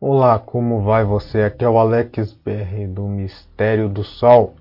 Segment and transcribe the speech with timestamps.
[0.00, 1.42] Olá, como vai você?
[1.42, 4.56] Aqui é o Alex BR do Mistério do Sol.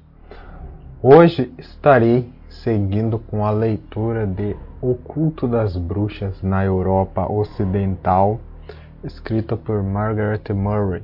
[1.02, 8.40] Hoje estarei seguindo com a leitura de O Culto das Bruxas na Europa Ocidental,
[9.04, 11.02] escrita por Margaret Murray.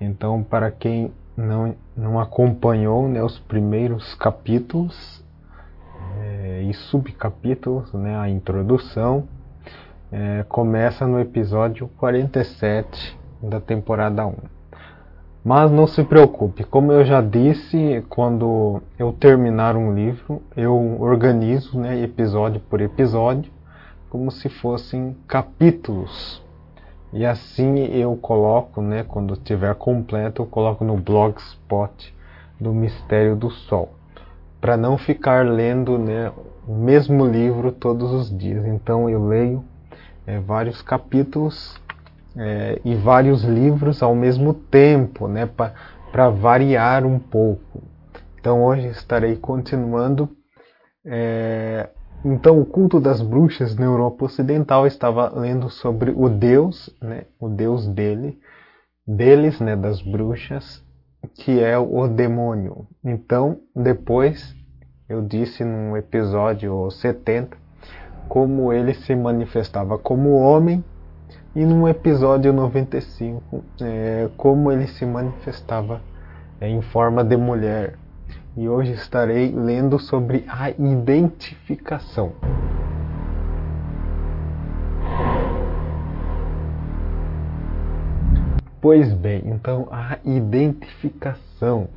[0.00, 5.24] Então, para quem não, não acompanhou né, os primeiros capítulos
[6.18, 9.28] é, e subcapítulos, né, a introdução,
[10.10, 14.34] é, começa no episódio 47 da temporada 1.
[15.42, 21.80] Mas não se preocupe, como eu já disse, quando eu terminar um livro, eu organizo
[21.80, 23.50] né, episódio por episódio,
[24.10, 26.42] como se fossem capítulos.
[27.10, 32.14] E assim eu coloco, né, quando estiver completo, eu coloco no blogspot
[32.60, 33.94] do Mistério do Sol,
[34.60, 36.30] para não ficar lendo né,
[36.68, 38.66] o mesmo livro todos os dias.
[38.66, 39.64] Então eu leio
[40.26, 41.80] é, vários capítulos
[42.36, 47.82] é, e vários livros ao mesmo tempo, né, para variar um pouco.
[48.38, 50.28] Então hoje estarei continuando.
[51.04, 51.88] É,
[52.24, 57.48] então o culto das bruxas na Europa Ocidental estava lendo sobre o Deus, né, o
[57.48, 58.38] Deus dele,
[59.06, 60.84] deles, né, das bruxas,
[61.34, 62.86] que é o demônio.
[63.04, 64.54] Então depois
[65.08, 67.56] eu disse num episódio 70
[68.28, 70.84] como ele se manifestava como homem
[71.54, 76.00] e no episódio 95 é, como ele se manifestava
[76.60, 77.94] é, em forma de mulher.
[78.56, 82.32] E hoje estarei lendo sobre a identificação.
[88.80, 91.88] Pois bem, então a identificação.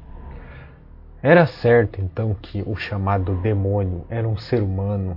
[1.22, 5.16] Era certo então que o chamado demônio era um ser humano,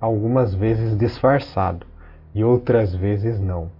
[0.00, 1.86] algumas vezes disfarçado
[2.34, 3.75] e outras vezes não.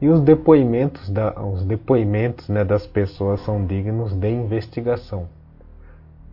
[0.00, 5.26] E os depoimentos, da, os depoimentos né, das pessoas são dignos de investigação.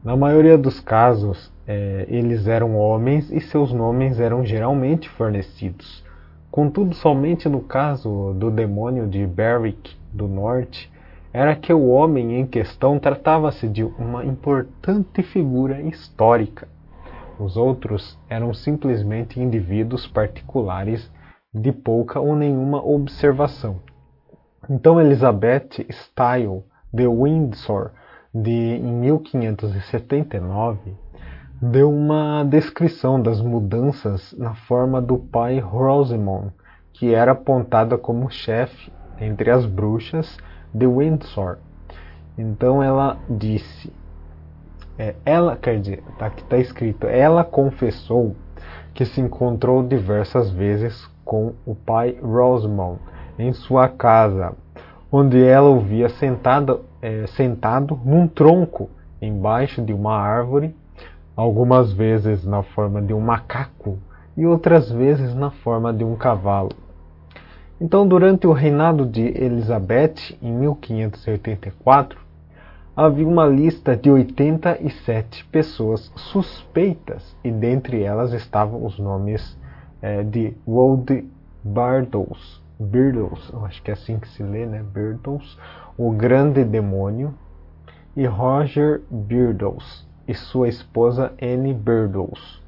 [0.03, 6.03] Na maioria dos casos, é, eles eram homens e seus nomes eram geralmente fornecidos.
[6.51, 10.91] Contudo, somente no caso do demônio de Berwick do Norte,
[11.31, 16.67] era que o homem em questão tratava-se de uma importante figura histórica.
[17.39, 21.09] Os outros eram simplesmente indivíduos particulares
[21.53, 23.79] de pouca ou nenhuma observação.
[24.69, 27.91] Então Elizabeth Style de Windsor,
[28.33, 30.95] de em 1579,
[31.61, 36.51] deu uma descrição das mudanças na forma do pai Rosamond,
[36.91, 40.37] que era apontada como chefe entre as bruxas
[40.73, 41.57] de Windsor.
[42.37, 43.93] Então ela disse,
[44.97, 48.35] é, ela quer dizer, tá, aqui está escrito, ela confessou
[48.93, 52.99] que se encontrou diversas vezes com o pai Rosamond
[53.37, 54.53] em sua casa,
[55.11, 56.07] onde ela o via
[57.01, 58.89] é, sentado num tronco
[59.21, 60.75] embaixo de uma árvore,
[61.35, 63.97] algumas vezes na forma de um macaco
[64.35, 66.71] e outras vezes na forma de um cavalo.
[67.79, 72.19] Então, durante o reinado de Elizabeth, em 1584,
[72.95, 79.57] havia uma lista de 87 pessoas suspeitas e dentre elas estavam os nomes
[80.03, 81.31] é, de Wold
[81.63, 84.83] Bardos, Birdos, acho que é assim que se lê, né?
[84.83, 85.57] Birdos,
[85.97, 87.33] o grande demônio,
[88.13, 92.61] e Roger Birdos e sua esposa Anne Birdos,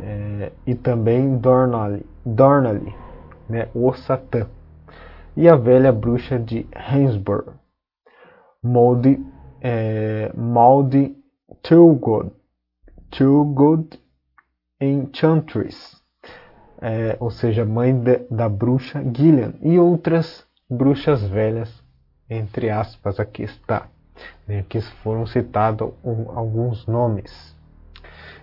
[0.00, 2.94] é, e também Dornally,
[3.46, 3.68] né?
[3.74, 4.46] o Satã,
[5.36, 7.50] e a velha bruxa de Hensburg,
[8.62, 9.22] Molde,
[9.60, 11.14] é, Maldi
[11.62, 12.32] Tillgood,
[13.10, 14.00] Tillgood
[14.80, 16.03] Enchantress,
[16.80, 21.70] é, ou seja, mãe de, da bruxa Gillian, e outras bruxas velhas,
[22.28, 23.86] entre aspas, aqui está.
[24.46, 27.54] Né, aqui foram citados um, alguns nomes.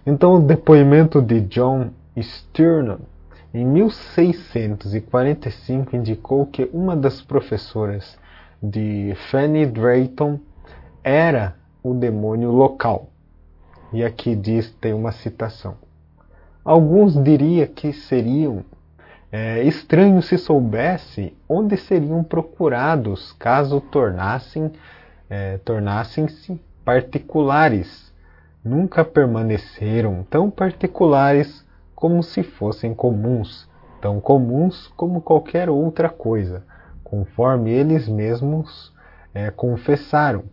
[0.05, 2.99] Então, o depoimento de John Stiernan,
[3.53, 8.17] em 1645, indicou que uma das professoras
[8.61, 10.39] de Fanny Drayton
[11.03, 13.09] era o demônio local.
[13.93, 15.75] E aqui diz, tem uma citação.
[16.63, 18.63] Alguns diriam que seriam
[19.31, 24.71] é, estranhos se soubesse onde seriam procurados caso tornassem
[25.27, 28.13] é, tornassem-se particulares.
[28.63, 31.65] Nunca permaneceram tão particulares
[31.95, 33.67] como se fossem comuns,
[33.99, 36.63] tão comuns como qualquer outra coisa,
[37.03, 38.93] conforme eles mesmos
[39.33, 40.43] é, confessaram.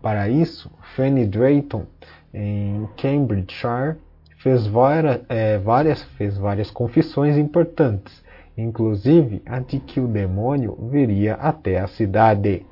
[0.00, 1.86] Para isso, Fanny Drayton,
[2.32, 3.96] em Cambridgeshire,
[4.40, 8.24] fez várias, é, várias, fez várias confissões importantes,
[8.56, 12.66] inclusive a de que o demônio viria até a cidade.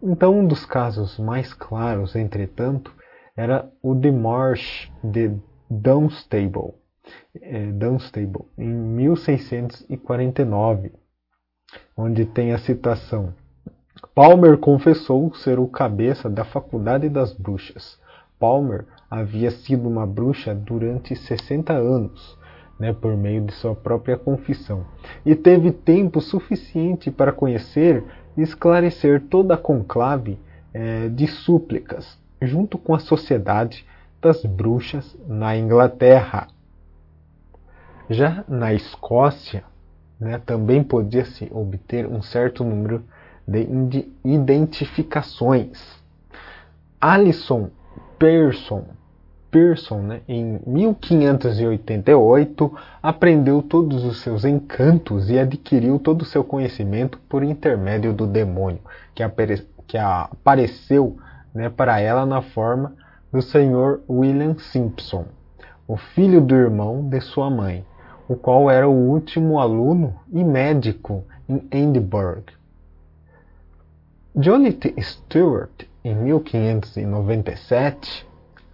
[0.00, 2.94] Então, um dos casos mais claros, entretanto,
[3.36, 5.32] era o de Marsh de
[5.68, 6.74] Dunstable,
[7.40, 10.92] é, Dunstable em 1649,
[11.96, 13.34] onde tem a citação:
[14.14, 17.98] Palmer confessou ser o cabeça da Faculdade das Bruxas.
[18.38, 22.36] Palmer havia sido uma bruxa durante 60 anos,
[22.78, 24.84] né, por meio de sua própria confissão,
[25.24, 28.04] e teve tempo suficiente para conhecer
[28.36, 30.38] e esclarecer toda a conclave
[30.72, 33.84] é, de súplicas, junto com a sociedade
[34.20, 36.48] das bruxas na Inglaterra.
[38.08, 39.64] Já na Escócia,
[40.18, 43.04] né, também podia-se obter um certo número
[43.46, 45.98] de identificações.
[47.00, 47.70] Alison
[48.18, 48.84] Pearson,
[49.50, 57.18] Pearson né, em 1588, aprendeu todos os seus encantos e adquiriu todo o seu conhecimento
[57.28, 58.80] por intermédio do demônio,
[59.14, 61.16] que, apare que apareceu
[61.54, 62.94] né, para ela na forma
[63.32, 64.00] do Sr.
[64.08, 65.26] William Simpson,
[65.86, 67.84] o filho do irmão de sua mãe,
[68.28, 72.44] o qual era o último aluno e médico em Edinburgh.
[74.36, 78.27] Jonathan Stewart, em 1597,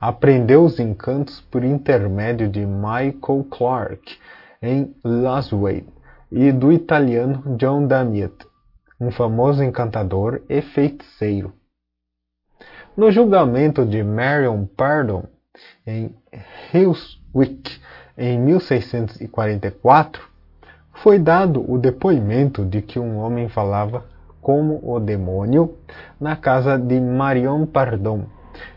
[0.07, 4.19] aprendeu os encantos por intermédio de Michael Clark
[4.61, 5.85] em Laswell
[6.31, 8.35] e do italiano John Damiet,
[9.01, 11.55] um famoso encantador e feiticeiro.
[12.95, 15.25] No julgamento de Marion Pardon
[15.87, 16.15] em
[16.71, 17.81] Hillswick
[18.19, 20.23] em 1644,
[20.93, 24.05] foi dado o depoimento de que um homem falava
[24.43, 25.79] como o demônio
[26.21, 28.27] na casa de Marion Pardon.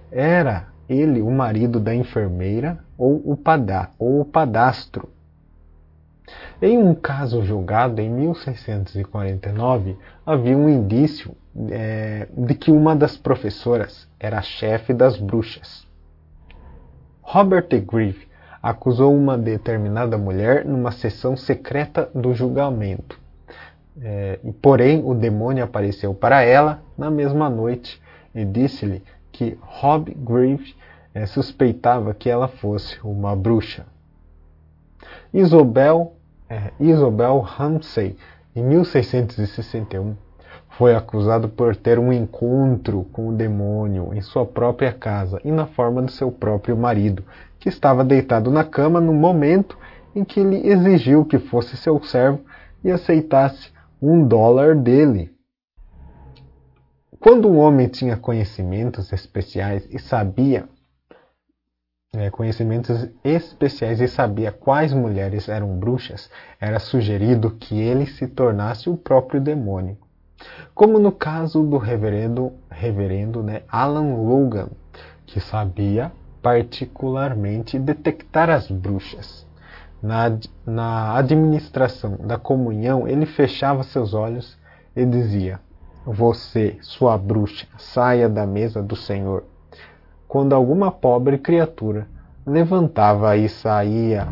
[0.10, 5.10] Era ele o marido da enfermeira ou o, padá, ou o padastro.
[6.62, 11.36] Em um caso julgado em 1649, havia um indício
[11.70, 15.88] é, de que uma das professoras era chefe das bruxas.
[17.22, 18.28] Robert Grieve
[18.62, 23.20] acusou uma determinada mulher numa sessão secreta do julgamento.
[24.02, 28.02] É, porém, o demônio apareceu para ela na mesma noite
[28.34, 29.04] e disse-lhe
[29.38, 30.76] que Rob Grieve
[31.14, 33.86] é, suspeitava que ela fosse uma bruxa.
[35.32, 36.16] Isobel,
[36.50, 38.18] é, Isobel Ramsay,
[38.56, 40.16] em 1661,
[40.70, 45.68] foi acusado por ter um encontro com o demônio em sua própria casa e na
[45.68, 47.24] forma do seu próprio marido,
[47.60, 49.78] que estava deitado na cama no momento
[50.16, 52.42] em que ele exigiu que fosse seu servo
[52.84, 55.37] e aceitasse um dólar dele.
[57.28, 60.64] Quando um homem tinha conhecimentos especiais e sabia
[62.14, 68.90] é, conhecimentos especiais e sabia quais mulheres eram bruxas, era sugerido que ele se tornasse
[68.90, 69.98] o próprio demônio.
[70.74, 74.70] Como no caso do reverendo, reverendo né, Alan Logan,
[75.26, 79.46] que sabia particularmente detectar as bruxas.
[80.02, 80.30] Na,
[80.66, 84.58] na administração da comunhão, ele fechava seus olhos
[84.96, 85.60] e dizia:
[86.10, 89.44] Você, sua bruxa, saia da mesa do Senhor.
[90.26, 92.08] Quando alguma pobre criatura
[92.46, 94.26] levantava e saía,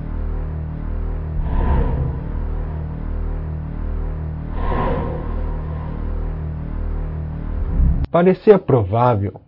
[8.10, 9.42] parecia provável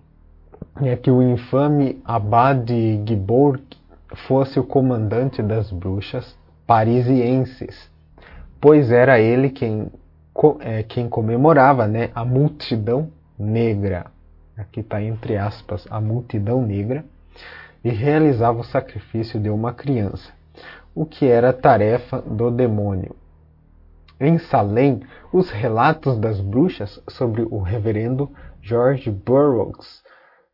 [0.81, 3.63] é que o infame Abade Giborg
[4.27, 7.89] fosse o comandante das bruxas parisienses,
[8.59, 9.89] pois era ele quem,
[10.59, 14.07] é, quem comemorava né, a multidão negra,
[14.55, 17.03] aqui está entre aspas, a multidão negra,
[17.83, 20.31] e realizava o sacrifício de uma criança,
[20.93, 23.15] o que era tarefa do demônio.
[24.19, 25.01] Em Salem,
[25.31, 30.01] os relatos das bruxas sobre o reverendo George Burroughs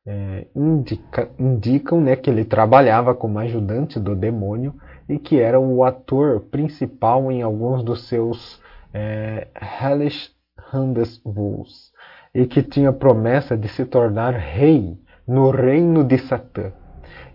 [0.05, 4.75] é, indica, indicam né, que ele trabalhava como ajudante do demônio
[5.07, 8.61] e que era o ator principal em alguns dos seus
[8.93, 9.47] é,
[9.81, 10.31] Hellish
[10.71, 11.91] Rendezvous
[12.33, 14.97] e que tinha promessa de se tornar rei
[15.27, 16.71] no reino de Satã.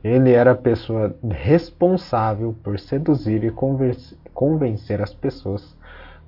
[0.03, 3.53] Ele era a pessoa responsável por seduzir e
[4.33, 5.77] convencer as pessoas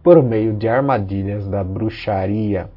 [0.03, 2.69] por meio de armadilhas da bruxaria.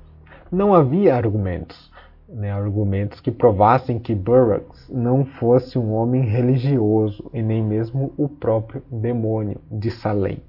[0.52, 1.92] Não havia argumentos
[2.34, 8.28] né, argumentos que provassem que Burroughs não fosse um homem religioso e nem mesmo o
[8.28, 10.42] próprio demônio de Salem,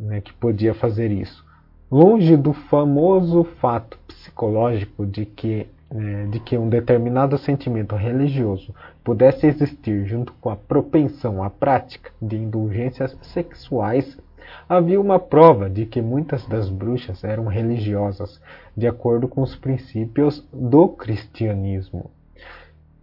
[0.00, 1.44] né, que podia fazer isso.
[1.90, 9.46] Longe do famoso fato psicológico de que, né, de que um determinado sentimento religioso pudesse
[9.46, 14.18] existir junto com a propensão à prática de indulgências sexuais
[14.68, 18.40] havia uma prova de que muitas das bruxas eram religiosas,
[18.76, 22.10] de acordo com os princípios do cristianismo.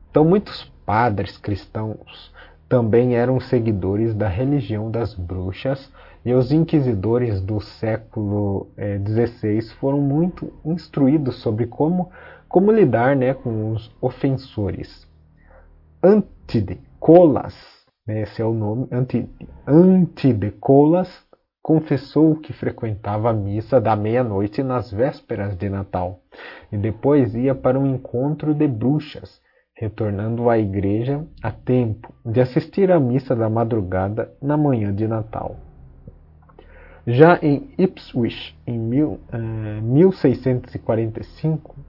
[0.10, 2.34] Então, muitos padres cristãos
[2.68, 5.92] também eram seguidores da religião das bruxas,
[6.28, 12.12] e os inquisidores do século XVI eh, foram muito instruídos sobre como,
[12.50, 15.08] como lidar né, com os ofensores.
[16.04, 17.56] Antide Colas,
[18.06, 18.90] né, esse é o nome,
[19.66, 21.08] Antide Colas,
[21.64, 26.20] confessou que frequentava a missa da meia-noite nas vésperas de Natal
[26.70, 29.40] e depois ia para um encontro de bruxas,
[29.74, 35.67] retornando à igreja a tempo de assistir à missa da madrugada na manhã de Natal.
[37.10, 39.18] Já em Ipswich, em mil,
[39.82, 41.82] 1645, eh,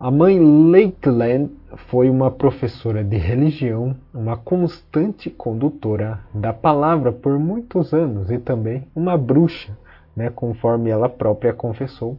[0.00, 1.52] a mãe Lakeland
[1.86, 8.88] foi uma professora de religião, uma constante condutora da palavra por muitos anos e também
[8.96, 9.78] uma bruxa,
[10.16, 12.18] né, conforme ela própria confessou,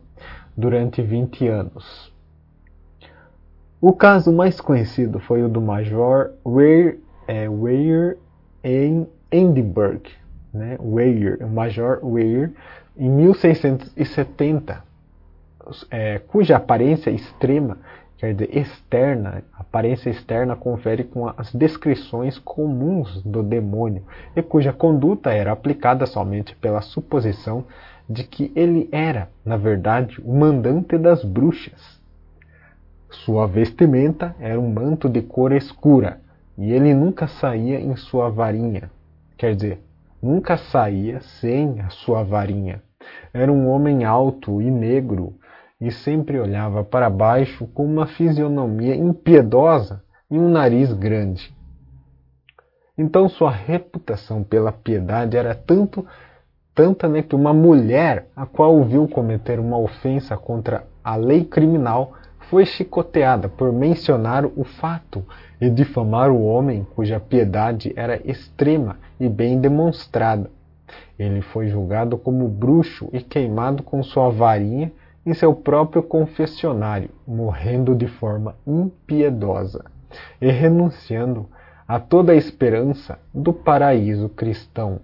[0.55, 2.10] durante 20 anos.
[3.82, 8.17] O caso mais conhecido foi o do Major Weir, é, Weir
[8.63, 10.08] em Edinburgh,
[10.55, 12.51] né, Weir, o Major Weir,
[12.97, 14.83] em 1670
[15.89, 17.77] é, cuja aparência extrema,
[18.17, 24.03] quer dizer, externa, aparência externa confere com as descrições comuns do demônio
[24.35, 27.65] e cuja conduta era aplicada somente pela suposição
[28.09, 32.00] de que ele era, na verdade, o mandante das bruxas.
[33.09, 36.21] Sua vestimenta era um manto de cor escura
[36.57, 38.89] e ele nunca saía em sua varinha,
[39.38, 39.79] quer dizer,
[40.25, 42.82] nunca saía sem a sua varinha.
[43.32, 45.36] Era um homem alto e negro,
[45.79, 50.01] e sempre olhava para baixo com uma fisionomia impiedosa
[50.32, 51.55] e um nariz grande.
[52.98, 56.05] Então sua reputação pela piedade era tanto
[56.74, 61.46] tanta né, que uma mulher a qual o viu cometer uma ofensa contra a lei
[61.46, 62.13] criminal
[62.50, 65.24] foi chicoteada por mencionar o fato
[65.60, 70.50] e difamar o homem cuja piedade era extrema e bem demonstrada.
[71.18, 74.92] Ele foi julgado como bruxo e queimado com sua varinha
[75.25, 79.86] em seu próprio confessionário, morrendo de forma impiedosa
[80.40, 81.50] e renunciando
[81.88, 85.00] a toda a esperança do paraíso cristão.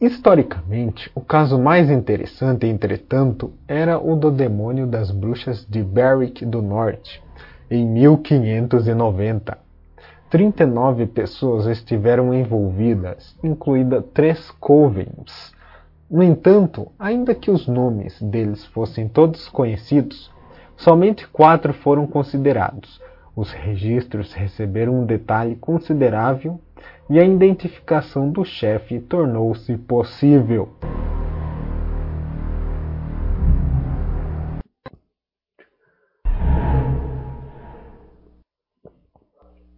[0.00, 6.60] Historicamente, o caso mais interessante, entretanto, era o do demônio das bruxas de Berwick do
[6.60, 7.22] Norte,
[7.70, 9.58] em 1590.
[10.28, 15.54] 39 pessoas estiveram envolvidas, incluída três covens,
[16.10, 20.30] no entanto, ainda que os nomes deles fossem todos conhecidos,
[20.76, 23.00] somente quatro foram considerados.
[23.34, 26.60] Os registros receberam um detalhe considerável
[27.08, 30.68] e a identificação do chefe tornou-se possível.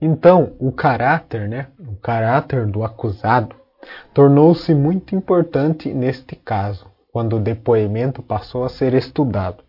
[0.01, 3.57] Então, o caráter, né, o caráter do acusado
[4.13, 9.65] tornou-se muito importante neste caso, quando o depoimento passou a ser estudado.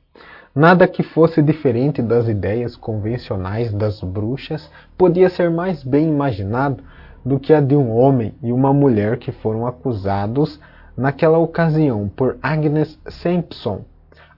[0.54, 6.84] Nada que fosse diferente das ideias convencionais das bruxas podia ser mais bem imaginado
[7.28, 10.60] do que a de um homem e uma mulher que foram acusados
[10.96, 13.82] naquela ocasião por Agnes Sampson,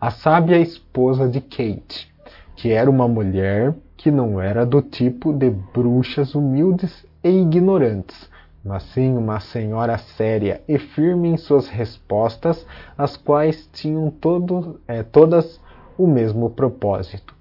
[0.02, 2.12] a sábia esposa de Kate,
[2.56, 8.28] que era uma mulher que não era do tipo de bruxas humildes e ignorantes,
[8.66, 12.66] mas sim uma senhora séria e firme em suas respostas,
[12.98, 15.62] as quais tinham todo, é, todas
[15.96, 17.36] o mesmo propósito.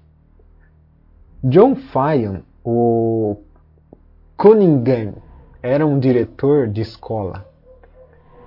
[1.43, 3.37] John Fyon, o
[4.37, 5.15] Cunningham,
[5.61, 7.45] era um diretor de escola.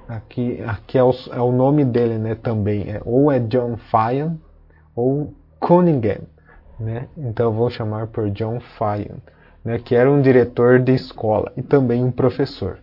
[0.09, 2.91] Aqui, aqui é, o, é o nome dele né, também.
[2.91, 4.37] É, ou é John Fyon
[4.95, 6.23] ou Cunningham.
[6.79, 7.09] Né?
[7.17, 9.19] Então vou chamar por John Fyon
[9.65, 12.79] né, que era um diretor de escola e também um professor.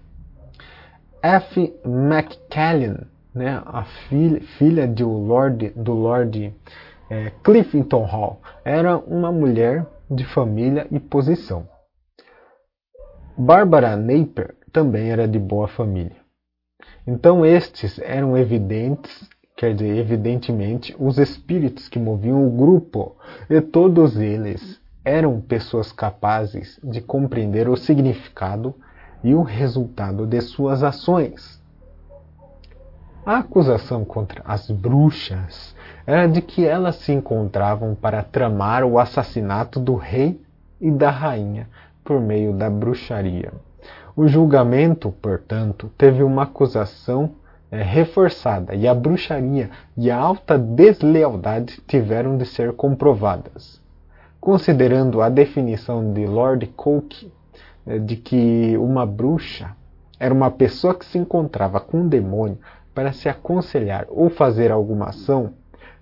[1.22, 1.74] F.
[1.86, 6.54] McCallan, né, a filha, filha do Lord, do Lord
[7.10, 11.68] é, Cliffington Hall, era uma mulher de família e posição.
[13.42, 16.18] Barbara Napier também era de boa família.
[17.08, 23.16] Então estes eram evidentes, quer dizer, evidentemente, os espíritos que moviam o grupo,
[23.50, 28.76] e todos eles eram pessoas capazes de compreender o significado
[29.24, 31.64] e o resultado de suas ações.
[33.26, 35.74] A acusação contra as bruxas
[36.06, 40.42] era de que elas se encontravam para tramar o assassinato do rei
[40.82, 41.70] e da rainha
[42.10, 43.54] por meio da bruxaria.
[44.16, 47.34] O julgamento, portanto, teve uma acusação
[47.70, 53.80] é, reforçada e a bruxaria e a alta deslealdade tiveram de ser comprovadas.
[54.42, 57.32] Considerando a definição de Lord Coke
[57.86, 59.76] é, de que uma bruxa
[60.20, 62.58] era uma pessoa que se encontrava com um demônio
[62.92, 65.54] para se aconselhar ou fazer alguma ação,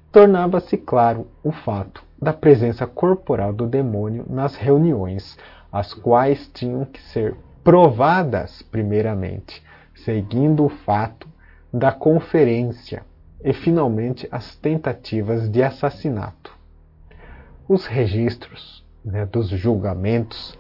[0.10, 5.38] tornava-se claro o fato da presença corporal do demônio nas reuniões,
[5.78, 11.28] as quais tinham que ser provadas primeiramente, seguindo o fato
[11.72, 13.04] da conferência
[13.44, 16.52] e finalmente as tentativas de assassinato.
[17.70, 20.58] Os registros né, dos julgamentos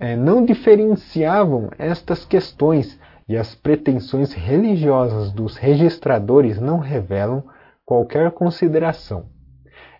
[0.00, 7.44] é, não diferenciavam estas questões e as pretensões religiosas dos registradores não revelam
[7.84, 9.26] qualquer consideração.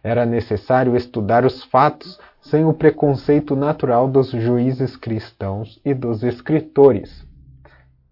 [0.02, 7.25] Era necessário estudar os fatos sem o preconceito natural dos juízes cristãos e dos escritores.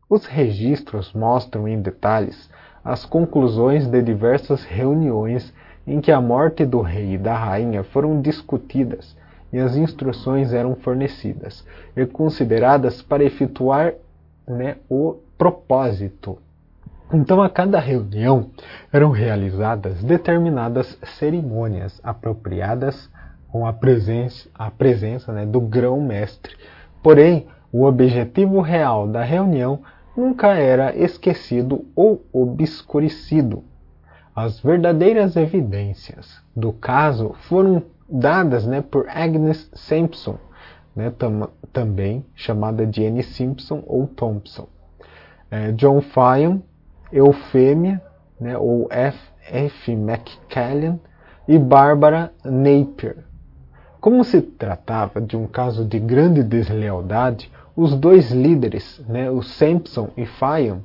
[0.08, 2.48] Os registros mostram em detalhes
[2.84, 5.52] as conclusões de diversas reuniões
[5.86, 9.16] em que a morte do rei e da rainha foram discutidas
[9.52, 13.94] e as instruções eram fornecidas e consideradas para efetuar
[14.46, 16.38] né, o propósito.
[17.12, 18.50] Então, a cada reunião
[18.92, 23.09] eram realizadas determinadas cerimônias apropriadas
[23.50, 26.56] com a presença, a presença né, do grão-mestre.
[27.02, 29.80] Porém, o objetivo real da reunião
[30.16, 33.64] nunca era esquecido ou obscurecido.
[34.34, 40.38] As verdadeiras evidências do caso foram dadas né, por Agnes Simpson,
[40.94, 44.68] né, tam, também chamada de Anne Simpson ou Thompson.
[45.50, 46.60] É, John Fyon,
[47.12, 48.00] Eufêmia,
[48.40, 49.18] né, ou F.
[49.42, 49.92] F.
[49.92, 50.98] McCallan,
[51.48, 53.29] e Barbara Napier.
[54.00, 60.08] Como se tratava de um caso de grande deslealdade, os dois líderes, né, o Simpson
[60.16, 60.78] e Fyon,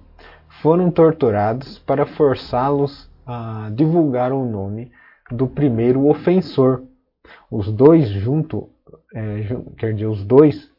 [0.62, 4.92] foram torturados para forçá-los a divulgar o nome
[5.32, 6.84] do primeiro ofensor.
[7.50, 8.68] Os dois junto,
[9.14, 10.70] é, quer dizer, os dois,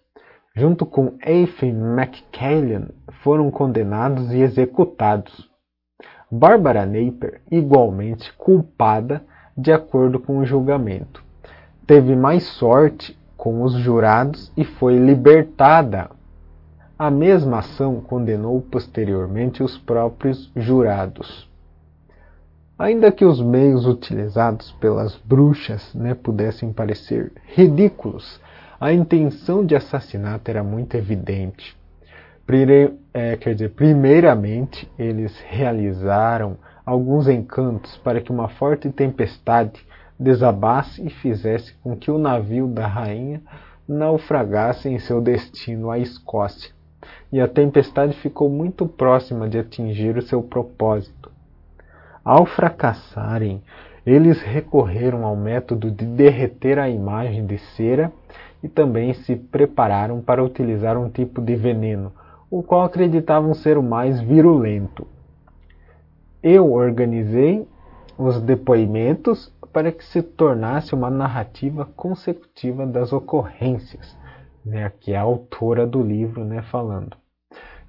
[0.54, 2.88] junto com Ethan McCallan,
[3.22, 5.50] foram condenados e executados.
[6.30, 9.24] Barbara Napier, igualmente culpada
[9.56, 11.24] de acordo com o julgamento,
[11.86, 16.10] teve mais sorte com os jurados e foi libertada.
[16.98, 21.48] A mesma ação condenou posteriormente os próprios jurados.
[22.78, 28.40] Ainda que os meios utilizados pelas bruxas né, pudessem parecer ridículos,
[28.78, 31.76] a intenção de assassinato era muito evidente.
[32.46, 39.84] Prime, é, quer dizer, primeiramente, eles realizaram alguns encantos para que uma forte tempestade
[40.18, 43.42] desabasse e fizesse com que o navio da rainha
[43.88, 46.74] naufragasse em seu destino à Escócia.
[47.32, 51.30] E a tempestade ficou muito próxima de atingir o seu propósito.
[52.24, 53.62] Ao fracassarem,
[54.04, 58.12] eles recorreram ao método de derreter a imagem de cera
[58.62, 62.12] e também se prepararam para utilizar um tipo de veneno,
[62.50, 65.06] o qual acreditavam ser o mais virulento.
[66.42, 67.66] Eu organizei
[68.16, 74.16] os depoimentos para que se tornasse uma narrativa consecutiva das ocorrências,
[74.64, 77.14] né, aqui é a autora do livro né, falando.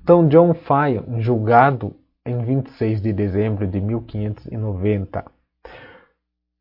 [0.03, 1.95] Então, John Fyon, julgado
[2.25, 5.31] em 26 de dezembro de 1590.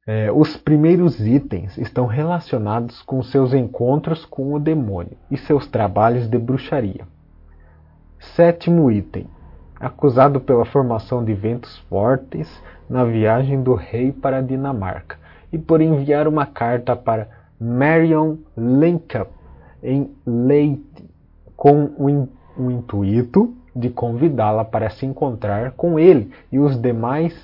[0.07, 6.29] É, os primeiros itens estão relacionados com seus encontros com o demônio e seus trabalhos
[6.29, 7.05] de bruxaria.
[8.21, 9.27] Sétimo item:
[9.79, 12.51] acusado pela formação de ventos fortes
[12.89, 15.19] na viagem do rei para a Dinamarca
[15.53, 17.29] e por enviar uma carta para
[17.61, 19.27] Marion Lincoln
[19.83, 21.05] em Leite
[21.57, 21.91] com
[22.59, 27.35] o intuito de convidá-la para se encontrar com ele e os demais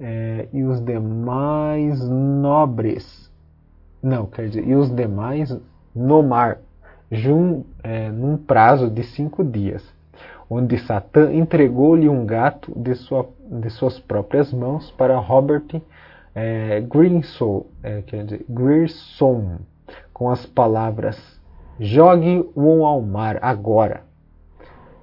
[0.00, 3.30] é, e os demais nobres,
[4.02, 5.56] não, quer dizer, e os demais
[5.94, 6.58] no mar,
[7.10, 9.84] jun, é, num prazo de cinco dias,
[10.48, 15.82] onde Satã entregou-lhe um gato de, sua, de, suas próprias mãos para Robert
[16.34, 19.58] é, Greensoul, é, dizer, Grierson,
[20.12, 21.40] com as palavras:
[21.78, 24.08] Jogue-o ao mar agora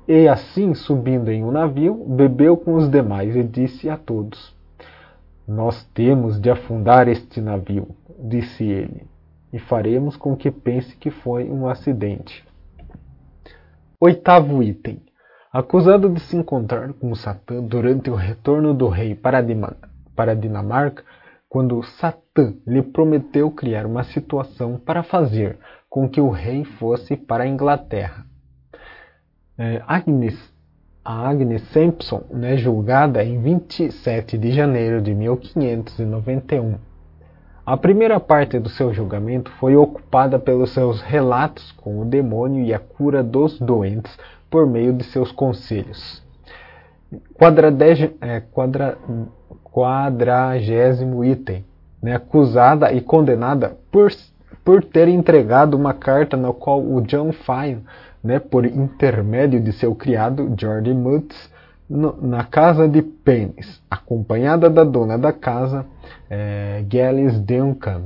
[0.08, 4.56] e assim, subindo em um navio, bebeu com os demais e disse a todos:
[5.48, 7.88] Nós temos de afundar este navio,
[8.20, 9.08] disse ele,
[9.52, 12.46] e faremos com que pense que foi um acidente.
[14.00, 15.02] Oitavo item.
[15.56, 19.42] Acusado de se encontrar com Satã durante o retorno do rei para,
[20.36, 21.02] Dinamarca,
[21.48, 25.58] quando Satã lhe prometeu criar uma situação para fazer
[25.90, 28.26] com que o rei fosse para a Inglaterra
[29.58, 30.38] é, Agnes,
[31.06, 36.76] a Agnes Sampson, né, julgada em 27 de janeiro de 1591.
[37.66, 42.74] A primeira parte do seu julgamento foi ocupada pelos seus relatos com o demônio e
[42.74, 44.16] a cura dos doentes
[44.56, 46.24] por meio de seus conselhos.
[48.22, 48.98] é, quadra,
[49.66, 51.66] quadragésimo item,
[52.02, 54.10] né, acusada e condenada por,
[54.64, 57.84] por ter entregado uma carta na qual o John Fine,
[58.24, 61.52] né, por intermédio de seu criado George Mutz,
[61.90, 65.86] no, na casa de Pennis, acompanhada da dona da casa,
[66.30, 66.82] é,
[67.46, 68.04] Duncan,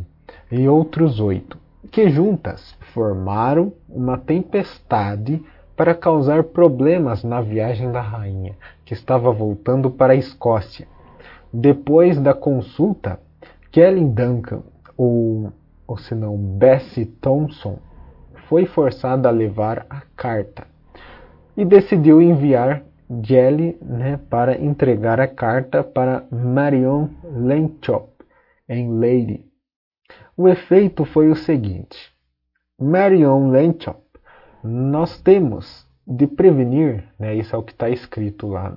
[0.51, 1.59] e outros oito,
[1.91, 5.43] que juntas formaram uma tempestade
[5.79, 10.85] para causar problemas na viagem da rainha, que estava voltando para a Escócia.
[11.53, 13.17] Depois da consulta,
[13.71, 14.61] Kelly Duncan,
[14.97, 15.53] ou,
[15.87, 17.79] ou se não Bessie Thompson,
[18.49, 20.67] foi forçada a levar a carta
[21.55, 22.83] e decidiu enviar
[23.23, 28.09] Jelly né, para entregar a carta para Marion Lenchop,
[28.67, 29.45] em Lady.
[30.35, 32.11] O efeito foi o seguinte:
[32.77, 34.08] Marion Lenchop,
[34.63, 38.73] nós temos de prevenir, né, isso é o que está escrito lá.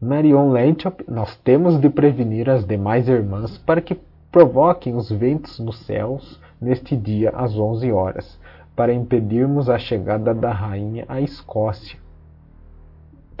[0.00, 3.98] Marion Lenchop, nós temos de prevenir as demais irmãs para que
[4.30, 8.38] provoquem os ventos nos céus neste dia às 11 horas,
[8.76, 11.98] para impedirmos a chegada da rainha à Escócia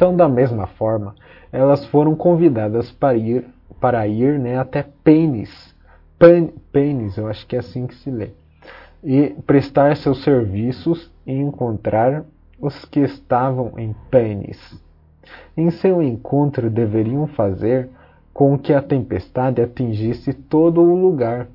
[0.00, 1.14] então, da mesma forma,
[1.52, 3.46] elas foram convidadas para ir,
[3.78, 5.76] para ir né, até Penis,
[6.72, 8.30] Penis, eu acho que é assim que se lê,
[9.02, 12.24] e prestar seus serviços e encontrar
[12.60, 14.58] os que estavam em Penis.
[15.56, 17.88] Em seu encontro, deveriam fazer
[18.32, 21.48] com que a tempestade atingisse todo o lugar.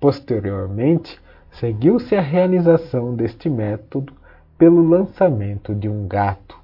[0.00, 1.20] Posteriormente,
[1.52, 4.12] seguiu-se a realização deste método
[4.58, 6.58] pelo lançamento de um gato.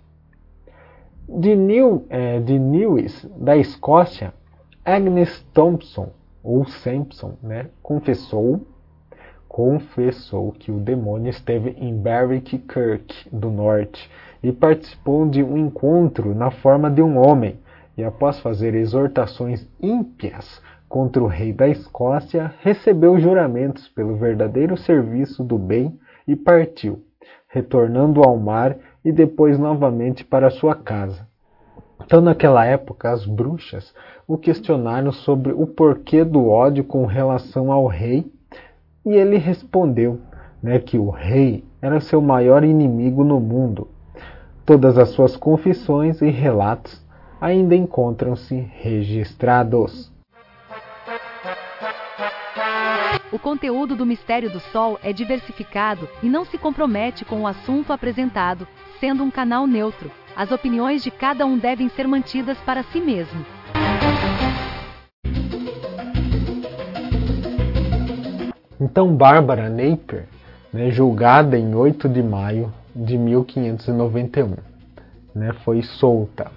[1.29, 4.33] De, New, é, de Lewis, da Escócia,
[4.85, 6.11] Agnes Thompson,
[6.43, 8.63] ou Sampson, né, confessou,
[9.49, 14.09] confessou que o demônio esteve em Berwick Kirk, do norte,
[14.43, 17.59] e participou de um encontro na forma de um homem,
[17.97, 25.43] e após fazer exortações ímpias contra o rei da Escócia, recebeu juramentos pelo verdadeiro serviço
[25.43, 27.03] do bem e partiu,
[27.49, 31.27] retornando ao mar e depois novamente para sua casa.
[32.05, 33.93] Então, naquela época, as bruxas
[34.27, 38.31] o questionaram sobre o porquê do ódio com relação ao rei,
[39.11, 40.21] e ele respondeu
[40.63, 43.89] né, que o rei era seu maior inimigo no mundo.
[44.65, 47.05] Todas as suas confissões e relatos
[47.41, 50.13] ainda encontram-se registrados.
[53.31, 57.93] O conteúdo do Mistério do Sol é diversificado e não se compromete com o assunto
[57.93, 58.67] apresentado,
[58.99, 60.11] sendo um canal neutro.
[60.35, 63.45] As opiniões de cada um devem ser mantidas para si mesmo.
[68.81, 70.27] Então, Bárbara Napier,
[70.73, 74.55] né, julgada em 8 de maio de 1591,
[75.35, 76.51] né, foi solta.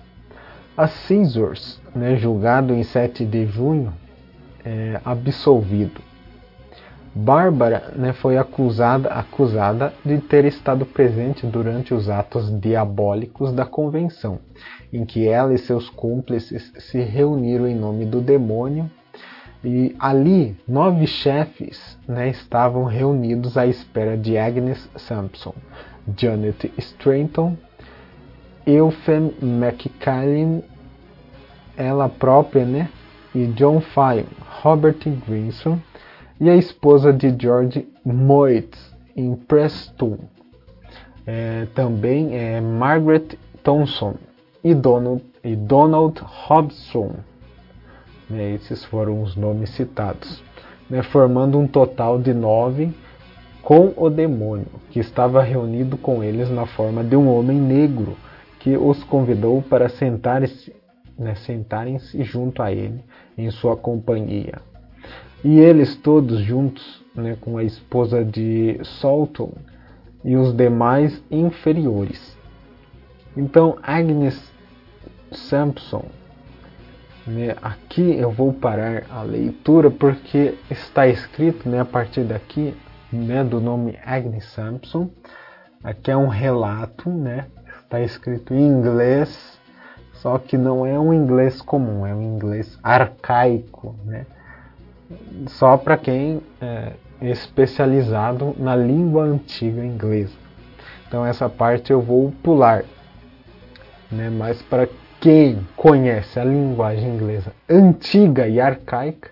[0.77, 3.93] A Caesars, né, julgado em 7 de junho,
[4.63, 6.01] é, absolvido.
[7.13, 14.39] Bárbara né, foi acusada, acusada de ter estado presente durante os atos diabólicos da convenção,
[14.93, 18.89] em que ela e seus cúmplices se reuniram em nome do demônio.
[19.63, 25.53] E ali, nove chefes né, estavam reunidos à espera de Agnes Sampson,
[26.17, 27.55] Janet Stranton,
[28.65, 30.63] Euphem McCallum,
[31.77, 32.89] ela própria, né,
[33.35, 34.27] e John Fine,
[34.61, 35.79] Robert Grinson,
[36.39, 40.17] e a esposa de George Moitz, em Preston.
[41.25, 44.15] É, também é Margaret Thompson
[44.63, 47.11] e Donald, e Donald Hobson.
[48.31, 50.41] Né, esses foram os nomes citados,
[50.89, 52.93] né, formando um total de nove
[53.61, 58.15] com o demônio, que estava reunido com eles na forma de um homem negro,
[58.57, 60.73] que os convidou para sentarem-se
[61.19, 63.03] né, sentarem junto a ele
[63.37, 64.61] em sua companhia.
[65.43, 69.51] E eles todos juntos, né, com a esposa de Solton
[70.23, 72.37] e os demais inferiores.
[73.35, 74.39] Então, Agnes
[75.31, 76.05] Sampson,
[77.27, 82.75] né, aqui eu vou parar a leitura porque está escrito né, a partir daqui
[83.11, 85.09] né, do nome Agnes Sampson.
[85.83, 87.47] Aqui é um relato, né,
[87.83, 89.59] está escrito em inglês,
[90.13, 94.25] só que não é um inglês comum, é um inglês arcaico, né?
[95.47, 100.33] só para quem é especializado na língua antiga inglesa.
[101.07, 102.83] Então essa parte eu vou pular.
[104.11, 104.29] Né?
[104.29, 104.87] Mas para
[105.21, 109.29] quem conhece a linguagem inglesa antiga e arcaica,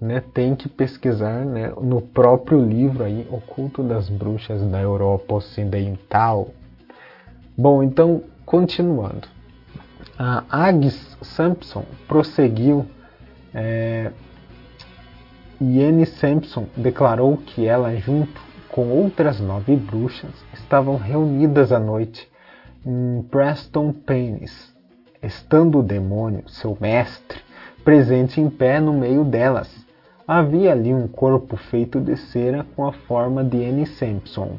[0.00, 5.34] né, tem que pesquisar né, no próprio livro aí, O Culto das Bruxas da Europa
[5.34, 6.50] Ocidental.
[7.58, 9.26] Bom, então, continuando.
[10.16, 12.86] A Agnes Sampson prosseguiu
[13.52, 14.12] é,
[15.60, 22.28] e Anne Sampson declarou que ela, junto com outras nove bruxas, estavam reunidas à noite
[22.86, 24.73] em Preston Paynes,
[25.24, 27.38] estando o demônio, seu mestre,
[27.84, 29.84] presente em pé no meio delas.
[30.26, 34.58] Havia ali um corpo feito de cera com a forma de Anne Sampson,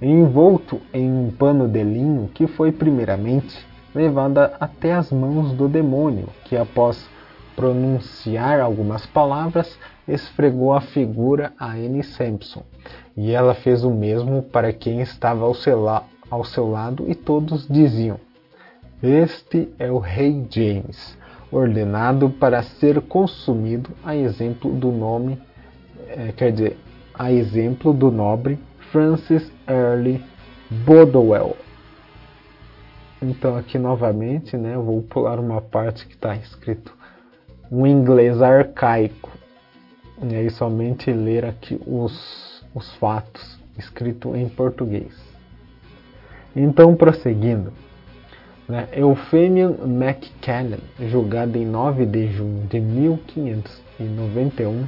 [0.00, 6.28] envolto em um pano de linho que foi primeiramente levada até as mãos do demônio,
[6.44, 7.08] que após
[7.54, 9.78] pronunciar algumas palavras,
[10.08, 12.62] esfregou a figura a Anne Sampson,
[13.16, 15.86] e ela fez o mesmo para quem estava ao seu,
[16.30, 18.18] ao seu lado, e todos diziam:
[19.02, 21.18] Este é o Rei James,
[21.50, 25.42] ordenado para ser consumido a exemplo do nome,
[26.06, 26.78] é, quer dizer,
[27.12, 28.60] a exemplo do nobre
[28.92, 30.24] Francis Early
[30.86, 31.56] Bodwell.
[33.20, 36.96] Então aqui novamente, né, eu vou pular uma parte que está escrito
[37.72, 39.32] um inglês arcaico.
[40.22, 45.12] E aí somente ler aqui os, os fatos escrito em português.
[46.54, 47.72] Então prosseguindo,
[48.68, 49.74] né, Euphemian
[51.08, 54.86] julgada em 9 de junho de 1591,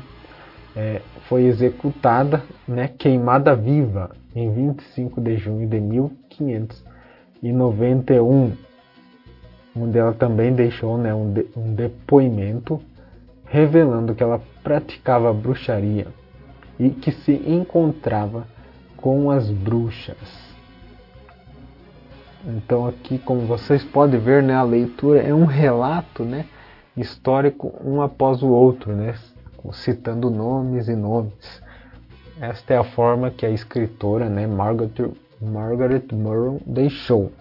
[0.76, 8.52] é, foi executada, né, queimada viva em 25 de junho de 1591,
[9.76, 12.80] onde ela também deixou né, um, de, um depoimento
[13.44, 16.06] revelando que ela praticava bruxaria
[16.78, 18.46] e que se encontrava
[18.96, 20.53] com as bruxas.
[22.46, 26.44] Então aqui, como vocês podem ver, né, a leitura é um relato, né,
[26.94, 29.14] histórico um após o outro, né,
[29.72, 31.62] citando nomes e nomes.
[32.38, 37.32] Esta é a forma que a escritora, né, Margaret, Margaret Murrow, deixou.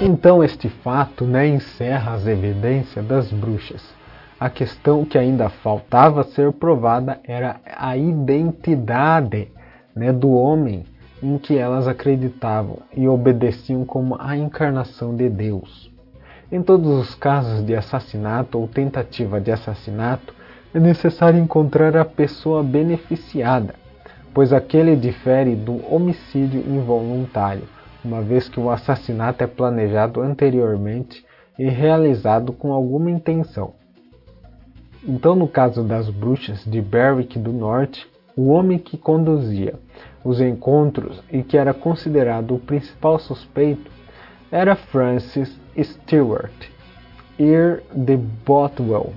[0.00, 3.97] Então este fato né, encerra as evidências das bruxas.
[4.40, 9.48] A questão que ainda faltava ser provada era a identidade
[9.94, 10.84] né, do homem
[11.20, 15.90] em que elas acreditavam e obedeciam como a encarnação de Deus.
[16.52, 20.32] Em todos os casos de assassinato ou tentativa de assassinato,
[20.72, 23.74] é necessário encontrar a pessoa beneficiada,
[24.32, 27.64] pois aquele difere do homicídio involuntário
[28.04, 31.24] uma vez que o assassinato é planejado anteriormente
[31.58, 33.77] e realizado com alguma intenção.
[35.08, 39.74] Então, no caso das bruxas de Berwick do Norte, o homem que conduzia
[40.22, 43.90] os encontros e que era considerado o principal suspeito
[44.52, 46.52] era Francis Stewart,
[47.38, 49.14] Earl de Bothwell.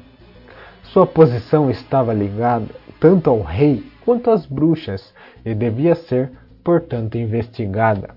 [0.84, 6.32] Sua posição estava ligada tanto ao rei quanto às bruxas e devia ser,
[6.64, 8.16] portanto, investigada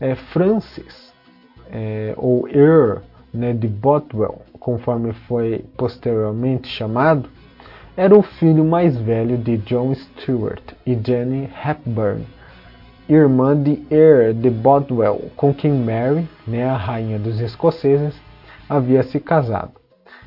[0.00, 1.12] é, Francis,
[1.70, 7.30] é, ou Earl né, de Bothwell, conforme foi posteriormente chamado,
[7.96, 12.26] era o filho mais velho de John Stewart e Jenny Hepburn,
[13.08, 18.14] irmã de Earl de Bothwell, com quem Mary, né, a rainha dos escoceses,
[18.68, 19.72] havia se casado.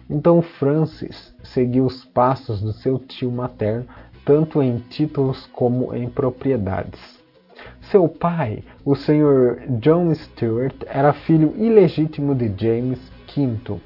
[0.10, 3.86] Então Francis seguiu os passos do seu tio materno,
[4.26, 7.22] tanto em títulos como em propriedades.
[7.80, 9.68] Seu pai, o Sr.
[9.80, 13.00] John Stuart, era filho ilegítimo de James
[13.36, 13.80] V.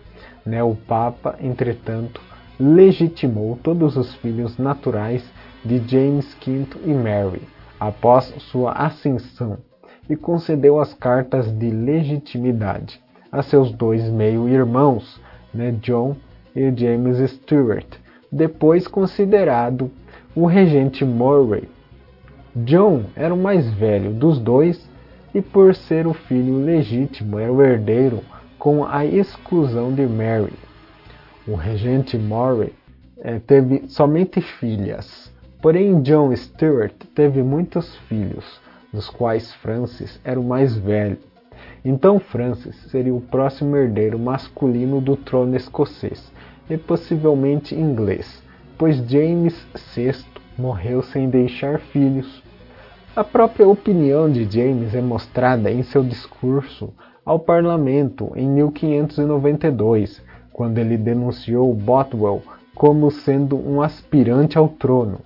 [0.45, 0.63] Né?
[0.63, 2.21] O Papa, entretanto,
[2.59, 5.23] legitimou todos os filhos naturais
[5.63, 7.41] de James V e Mary
[7.79, 9.57] após sua ascensão
[10.09, 15.19] e concedeu as cartas de legitimidade a seus dois meio-irmãos,
[15.53, 16.15] né, John
[16.55, 17.97] e James Stuart,
[18.31, 19.91] depois considerado
[20.35, 21.67] o regente Murray
[22.55, 24.89] John era o mais velho dos dois
[25.33, 28.21] e, por ser o filho legítimo, era o herdeiro
[28.65, 30.51] com a exclusão de Mary.
[31.47, 32.73] O regente Murray
[33.19, 38.59] eh, teve somente filhas, porém John Stuart teve muitos filhos,
[38.91, 41.19] dos quais Francis era o mais velho.
[41.85, 46.33] Então Francis seria o próximo herdeiro masculino do trono escocês
[46.67, 48.41] e possivelmente inglês,
[48.79, 49.55] pois James
[49.93, 50.25] VI
[50.57, 52.43] morreu sem deixar filhos
[53.15, 56.93] a própria opinião de James é mostrada em seu discurso
[57.25, 60.21] ao parlamento em 1592,
[60.53, 62.43] quando ele denunciou Bothwell
[62.75, 65.19] como sendo um aspirante ao trono,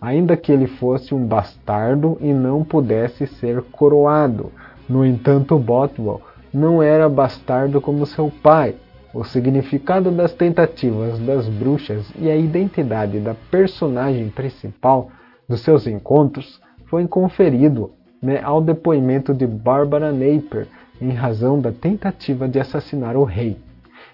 [0.00, 4.52] ainda que ele fosse um bastardo e não pudesse ser coroado.
[4.88, 6.20] No entanto, Bothwell
[6.52, 8.74] não era bastardo como seu pai.
[9.14, 15.10] O significado das tentativas das bruxas e a identidade da personagem principal
[15.48, 20.66] dos seus encontros foi conferido né, ao depoimento de Barbara Napier
[21.00, 23.56] em razão da tentativa de assassinar o rei,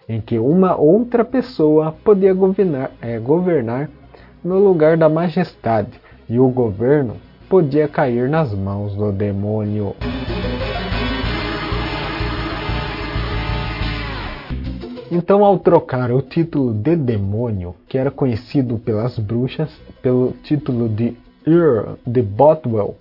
[0.09, 3.89] em que uma outra pessoa podia governar, é, governar
[4.43, 7.17] no lugar da majestade e o governo
[7.49, 9.95] podia cair nas mãos do demônio.
[15.11, 21.15] Então, ao trocar o título de demônio, que era conhecido pelas bruxas, pelo título de
[21.47, 22.97] Earl de Bothwell,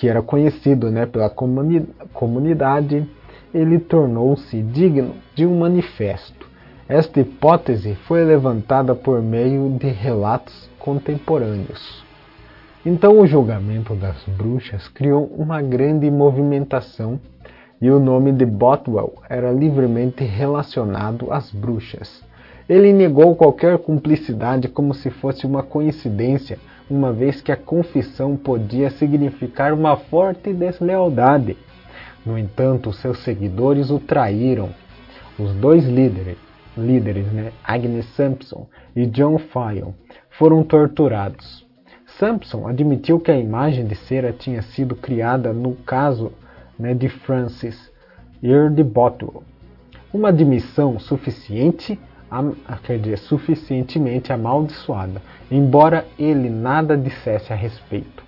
[0.00, 3.06] que era conhecido né, pela comuni comunidade,
[3.52, 6.48] ele tornou-se digno de um manifesto.
[6.88, 12.02] Esta hipótese foi levantada por meio de relatos contemporâneos.
[12.84, 17.20] Então, o julgamento das bruxas criou uma grande movimentação
[17.78, 22.22] e o nome de Bothwell era livremente relacionado às bruxas.
[22.66, 26.58] Ele negou qualquer cumplicidade como se fosse uma coincidência
[26.90, 31.56] uma vez que a confissão podia significar uma forte deslealdade.
[32.26, 34.70] No entanto, seus seguidores o traíram.
[35.38, 36.36] Os dois líderes,
[36.76, 39.92] líderes né, Agnes Sampson e John Fyon,
[40.30, 41.66] foram torturados.
[42.18, 46.32] Sampson admitiu que a imagem de cera tinha sido criada no caso
[46.78, 47.90] né, de Francis
[48.42, 49.42] Earl de Botwell,
[50.12, 51.98] uma admissão suficiente
[52.84, 58.22] quer dizer, suficientemente amaldiçoada, embora ele nada dissesse a respeito.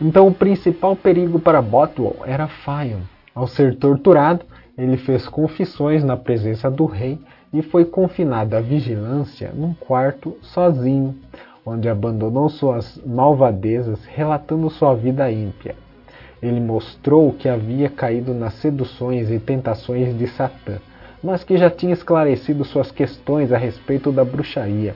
[0.00, 3.00] Então, o principal perigo para Bothwell era Fion.
[3.34, 4.44] Ao ser torturado,
[4.76, 7.18] ele fez confissões na presença do rei
[7.52, 11.14] e foi confinado à vigilância num quarto sozinho,
[11.64, 15.74] onde abandonou suas malvadezas, relatando sua vida ímpia.
[16.42, 20.78] Ele mostrou que havia caído nas seduções e tentações de Satã
[21.26, 24.94] mas que já tinha esclarecido suas questões a respeito da bruxaria,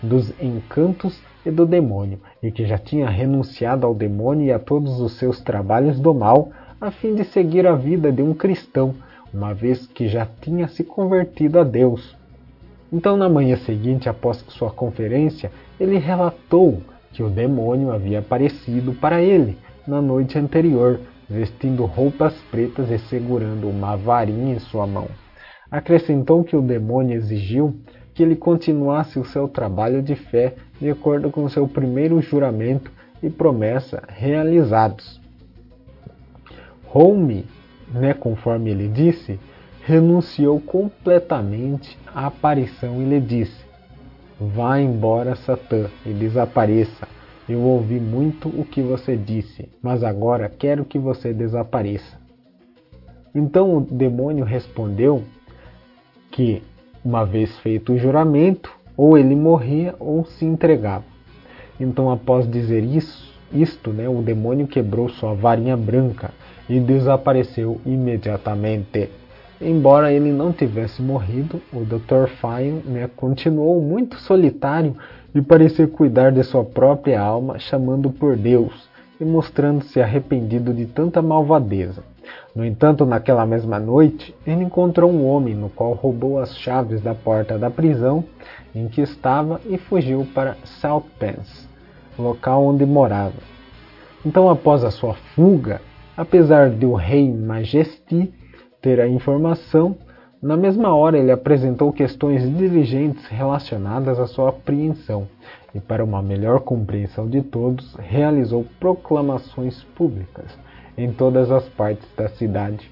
[0.00, 5.00] dos encantos e do demônio, e que já tinha renunciado ao demônio e a todos
[5.00, 8.94] os seus trabalhos do mal, a fim de seguir a vida de um cristão,
[9.34, 12.16] uma vez que já tinha se convertido a Deus.
[12.92, 16.80] Então, na manhã seguinte, após sua conferência, ele relatou
[17.12, 23.68] que o demônio havia aparecido para ele na noite anterior, vestindo roupas pretas e segurando
[23.68, 25.08] uma varinha em sua mão.
[25.72, 27.74] Acrescentou que o demônio exigiu
[28.12, 33.30] que ele continuasse o seu trabalho de fé de acordo com seu primeiro juramento e
[33.30, 35.18] promessa realizados.
[36.92, 37.46] Home,
[37.90, 39.40] né, conforme ele disse,
[39.80, 43.64] renunciou completamente à aparição e lhe disse:
[44.38, 47.08] Vá embora, Satã, e desapareça.
[47.48, 52.20] Eu ouvi muito o que você disse, mas agora quero que você desapareça.
[53.34, 55.24] Então o demônio respondeu
[56.32, 56.62] que,
[57.04, 61.04] uma vez feito o juramento, ou ele morria ou se entregava.
[61.78, 66.30] Então, após dizer isso, isto, né, o demônio quebrou sua varinha branca
[66.68, 69.10] e desapareceu imediatamente.
[69.60, 72.28] Embora ele não tivesse morrido, o Dr.
[72.40, 74.96] Fine né, continuou muito solitário
[75.34, 78.88] e parecia cuidar de sua própria alma, chamando por Deus
[79.20, 82.02] e mostrando-se arrependido de tanta malvadeza.
[82.54, 87.14] No entanto, naquela mesma noite, ele encontrou um homem no qual roubou as chaves da
[87.14, 88.24] porta da prisão
[88.74, 91.68] em que estava e fugiu para South Pens,
[92.18, 93.52] local onde morava.
[94.24, 95.80] Então, após a sua fuga,
[96.16, 98.32] apesar de o rei Majesty
[98.80, 99.96] ter a informação,
[100.42, 105.28] na mesma hora ele apresentou questões diligentes relacionadas à sua apreensão
[105.74, 110.61] e, para uma melhor compreensão de todos, realizou proclamações públicas
[110.96, 112.90] em todas as partes da cidade.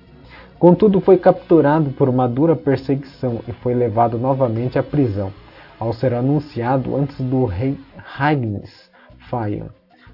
[0.58, 5.32] Contudo, foi capturado por uma dura perseguição e foi levado novamente à prisão,
[5.78, 8.90] ao ser anunciado antes do rei Ragnis
[9.30, 9.68] Fion.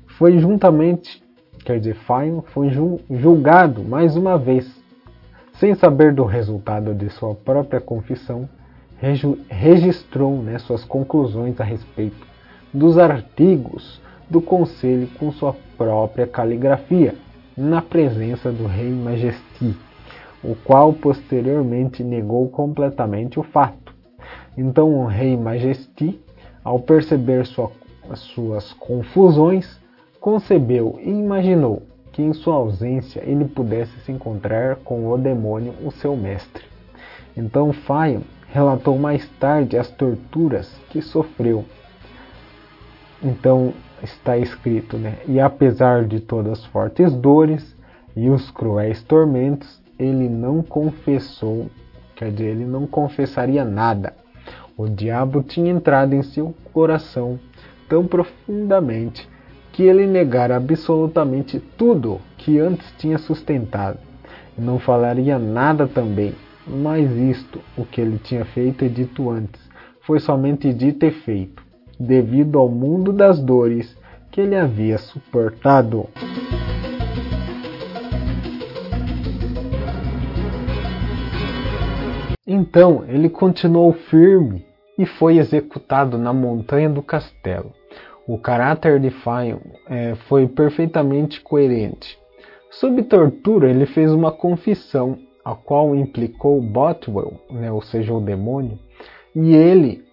[0.06, 1.22] Foi juntamente,
[1.64, 2.70] quer dizer, Fion foi
[3.10, 4.72] julgado mais uma vez.
[5.54, 8.48] Sem saber do resultado de sua própria confissão,
[9.48, 12.26] registrou né, suas conclusões a respeito
[12.72, 17.14] dos artigos do conselho com sua própria caligrafia
[17.56, 19.74] na presença do rei Majesty,
[20.44, 23.94] o qual posteriormente negou completamente o fato.
[24.56, 26.20] Então o rei Majesty,
[26.62, 27.72] ao perceber sua,
[28.14, 29.80] suas confusões,
[30.20, 31.82] concebeu e imaginou
[32.12, 36.64] que em sua ausência ele pudesse se encontrar com o demônio, o seu mestre.
[37.36, 41.64] Então Fayon relatou mais tarde as torturas que sofreu.
[43.22, 43.72] Então
[44.02, 45.18] está escrito, né?
[45.26, 47.76] E apesar de todas as fortes dores
[48.14, 51.66] e os cruéis tormentos, ele não confessou,
[52.14, 54.14] quer dizer, ele não confessaria nada.
[54.76, 57.38] O diabo tinha entrado em seu coração
[57.88, 59.28] tão profundamente
[59.72, 63.98] que ele negara absolutamente tudo que antes tinha sustentado.
[64.56, 66.34] Não falaria nada também,
[66.66, 69.60] mas isto, o que ele tinha feito e dito antes,
[70.00, 71.62] foi somente dito e feito,
[71.98, 73.96] devido ao mundo das dores
[74.30, 76.06] que ele havia suportado.
[82.46, 84.64] Então ele continuou firme
[84.98, 87.72] e foi executado na montanha do castelo.
[88.26, 92.18] O caráter de Fion é, foi perfeitamente coerente.
[92.70, 98.78] Sob tortura, ele fez uma confissão, a qual implicou Botwell, né, ou seja, o demônio,
[99.34, 100.05] e ele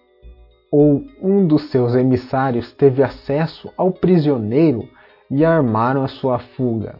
[0.76, 4.88] ou um dos seus emissários teve acesso ao prisioneiro
[5.30, 6.96] e armaram a sua fuga.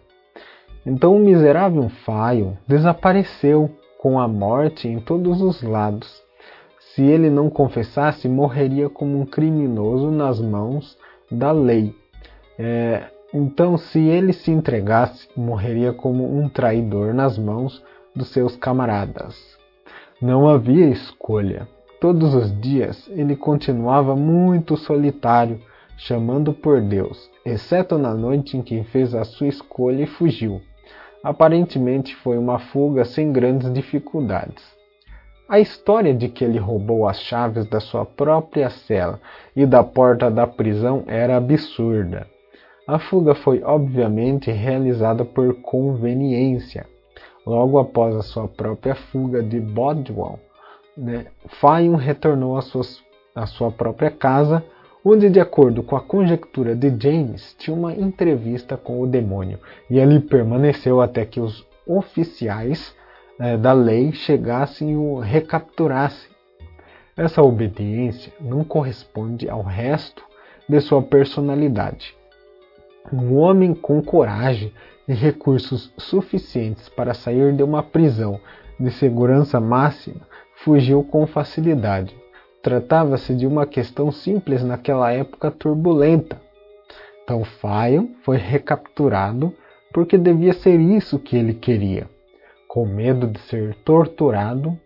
[0.86, 3.68] Então o miserável Faio desapareceu
[3.98, 6.22] com a morte em todos os lados.
[6.78, 10.96] Se ele não confessasse, morreria como um criminoso nas mãos
[11.28, 11.92] da lei.
[12.56, 13.02] É,
[13.32, 17.82] então, se ele se entregasse, morreria como um traidor nas mãos
[18.14, 19.34] dos seus camaradas.
[20.22, 21.66] Não havia escolha.
[22.00, 25.60] Todos os dias ele continuava muito solitário,
[25.96, 30.60] chamando por Deus, exceto na noite em que fez a sua escolha e fugiu.
[31.22, 34.74] Aparentemente foi uma fuga sem grandes dificuldades.
[35.48, 39.20] A história de que ele roubou as chaves da sua própria cela
[39.54, 42.26] e da porta da prisão era absurda.
[42.86, 46.86] A fuga foi obviamente realizada por conveniência.
[47.46, 50.38] Logo após a sua própria fuga de Bodwell,
[50.96, 51.26] né,
[51.60, 54.64] Fayon retornou à sua própria casa
[55.04, 59.58] onde, de acordo com a conjectura de James, tinha uma entrevista com o demônio,
[59.90, 62.94] e ele permaneceu até que os oficiais
[63.38, 66.30] eh, da lei chegassem e o recapturassem.
[67.14, 70.24] Essa obediência não corresponde ao resto
[70.66, 72.16] de sua personalidade.
[73.12, 74.72] Um homem com coragem
[75.06, 78.40] e recursos suficientes para sair de uma prisão
[78.80, 80.22] de segurança máxima
[80.64, 82.16] fugiu com facilidade.
[82.62, 86.40] Tratava-se de uma questão simples naquela época turbulenta.
[87.22, 89.54] Então Fayon foi recapturado
[89.92, 92.08] porque devia ser isso que ele queria.
[92.66, 94.76] Com medo de ser torturado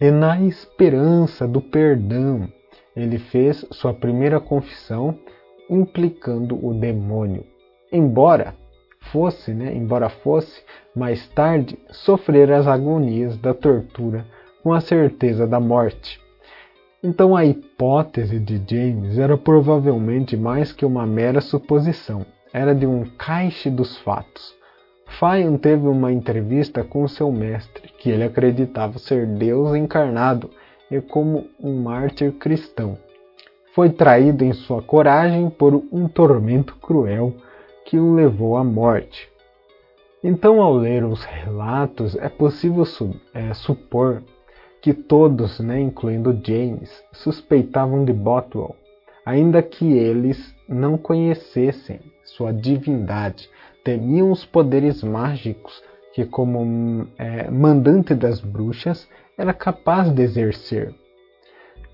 [0.00, 2.48] e na esperança do perdão,
[2.94, 5.18] ele fez sua primeira confissão
[5.68, 7.44] implicando o demônio.
[7.92, 8.54] Embora
[9.12, 10.62] fosse, né, embora fosse
[10.94, 14.24] mais tarde sofrer as agonias da tortura
[14.64, 16.18] com a certeza da morte.
[17.02, 23.04] Então a hipótese de James era provavelmente mais que uma mera suposição, era de um
[23.18, 24.54] caixe dos fatos.
[25.18, 30.48] Fayon teve uma entrevista com seu mestre, que ele acreditava ser Deus encarnado
[30.90, 32.96] e como um mártir cristão.
[33.74, 37.34] Foi traído em sua coragem por um tormento cruel
[37.84, 39.28] que o levou à morte.
[40.22, 44.22] Então, ao ler os relatos, é possível su é, supor
[44.84, 48.76] que todos, né, incluindo James, suspeitavam de Botwell,
[49.24, 53.48] ainda que eles não conhecessem sua divindade,
[53.82, 55.82] temiam os poderes mágicos
[56.12, 59.08] que, como é, mandante das bruxas,
[59.38, 60.94] era capaz de exercer.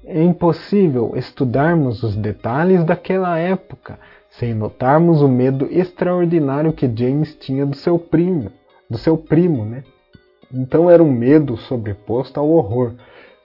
[0.04, 7.64] É impossível estudarmos os detalhes daquela época sem notarmos o medo extraordinário que James tinha
[7.64, 8.50] do seu primo,
[8.90, 9.84] do seu primo, né?
[10.52, 12.94] Então era um medo sobreposto ao horror,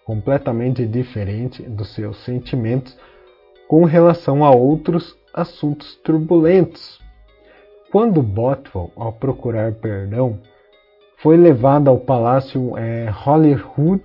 [0.05, 2.97] completamente diferente dos seus sentimentos
[3.67, 6.99] com relação a outros assuntos turbulentos.
[7.91, 10.37] Quando Bothwell, ao procurar perdão,
[11.17, 14.03] foi levado ao palácio é, Holyrood,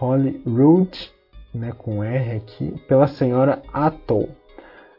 [0.00, 1.12] Holyrood
[1.54, 4.30] né, com R aqui, pela senhora Atholl,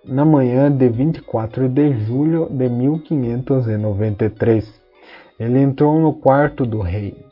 [0.05, 4.82] na manhã de 24 de julho de 1593.
[5.39, 7.25] Ele entrou no quarto do rei.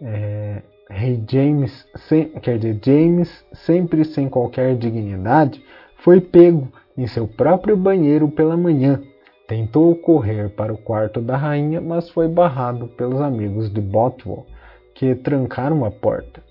[0.00, 5.62] É, rei James, sem, quer dizer, James, sempre sem qualquer dignidade,
[5.96, 9.00] foi pego em seu próprio banheiro pela manhã.
[9.48, 14.46] Tentou correr para o quarto da rainha, mas foi barrado pelos amigos de Bothwell,
[14.94, 16.42] que trancaram a porta.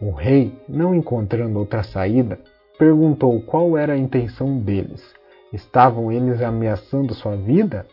[0.00, 2.38] O rei, não encontrando outra saída,
[2.78, 5.14] perguntou qual era a intenção deles.
[5.52, 7.86] Estavam eles ameaçando sua vida?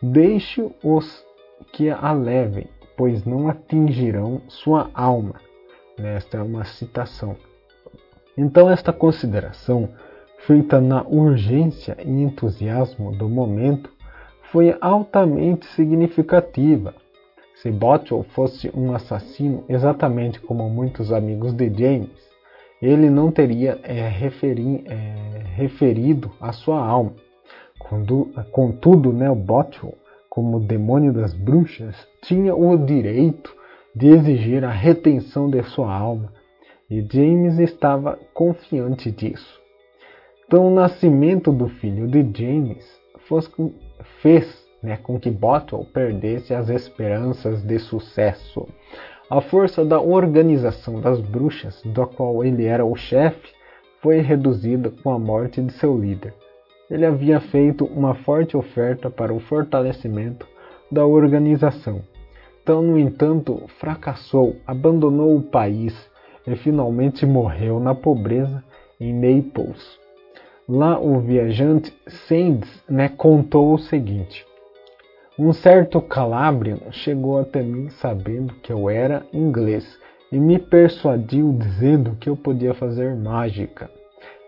[0.00, 1.24] Deixe-os
[1.72, 5.34] que a levem, pois não atingirão sua alma.
[5.98, 6.16] Né?
[6.16, 7.36] Esta é uma citação.
[8.36, 9.90] Então, esta consideração,
[10.46, 13.90] feita na urgência e entusiasmo do momento,
[14.50, 16.94] foi altamente significativa.
[17.56, 22.32] Se Botwell fosse um assassino, exatamente como muitos amigos de James,
[22.80, 27.14] ele não teria é, referi, é, referido a sua alma.
[28.50, 29.94] Contudo, né, Botwell,
[30.32, 33.54] como demônio das bruxas, tinha o direito
[33.94, 36.32] de exigir a retenção de sua alma,
[36.88, 39.60] e James estava confiante disso.
[40.46, 42.82] Então, o nascimento do filho de James
[44.22, 48.66] fez né, com que Botwell perdesse as esperanças de sucesso.
[49.28, 53.52] A força da organização das bruxas, da qual ele era o chefe,
[54.00, 56.32] foi reduzida com a morte de seu líder.
[56.92, 60.46] Ele havia feito uma forte oferta para o fortalecimento
[60.90, 62.02] da organização.
[62.62, 65.94] Então, no entanto, fracassou, abandonou o país
[66.46, 68.62] e finalmente morreu na pobreza
[69.00, 69.98] em Naples.
[70.68, 71.96] Lá o viajante
[72.28, 74.44] Sands né, contou o seguinte:
[75.38, 79.98] Um certo Calabrian chegou até mim sabendo que eu era inglês
[80.30, 83.90] e me persuadiu dizendo que eu podia fazer mágica.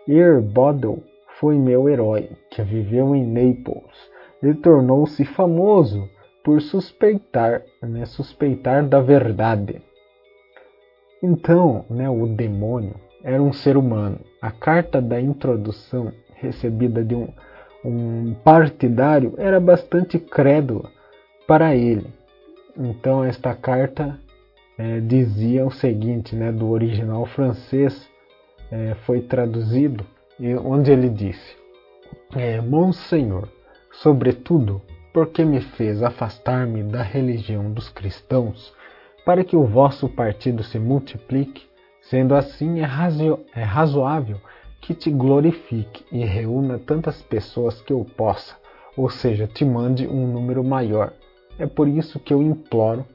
[0.07, 1.01] Earbodle
[1.39, 6.09] foi meu herói, que viveu em Naples e tornou-se famoso
[6.43, 9.81] por suspeitar, né, suspeitar da verdade.
[11.21, 14.19] Então, né, o demônio era um ser humano.
[14.41, 17.27] A carta da introdução recebida de um,
[17.83, 20.91] um partidário era bastante crédula
[21.47, 22.13] para ele.
[22.77, 24.19] Então, esta carta
[24.77, 28.07] é, dizia o seguinte, né, do original francês,
[28.71, 30.05] é, foi traduzido,
[30.39, 31.55] onde ele disse:
[32.35, 33.47] é, Monsenhor,
[33.91, 34.81] sobretudo
[35.13, 38.73] porque me fez afastar-me da religião dos cristãos,
[39.25, 41.63] para que o vosso partido se multiplique,
[42.01, 44.37] sendo assim é, razo é razoável
[44.81, 48.55] que te glorifique e reúna tantas pessoas que eu possa,
[48.95, 51.13] ou seja, te mande um número maior.
[51.57, 53.05] É por isso que eu imploro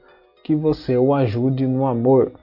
[0.43, 2.33] que você o ajude no amor.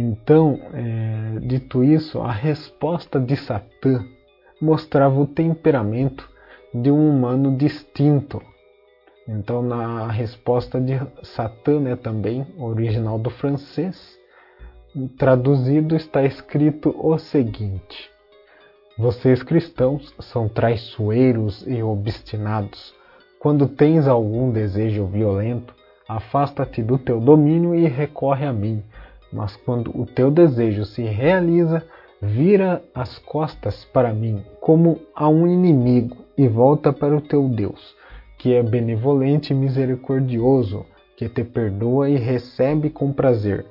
[0.00, 4.04] Então, é, dito isso, a resposta de Satã
[4.62, 6.30] mostrava o temperamento
[6.72, 8.40] de um humano distinto.
[9.26, 14.16] Então, na resposta de Satã, né, também, original do francês,
[15.18, 18.08] traduzido está escrito o seguinte:
[18.96, 22.94] Vocês cristãos são traiçoeiros e obstinados.
[23.40, 25.74] Quando tens algum desejo violento,
[26.08, 28.80] afasta-te do teu domínio e recorre a mim.
[29.32, 31.84] Mas quando o teu desejo se realiza,
[32.20, 37.94] vira as costas para mim como a um inimigo e volta para o teu Deus,
[38.38, 40.84] que é benevolente e misericordioso,
[41.16, 43.66] que te perdoa e recebe com prazer.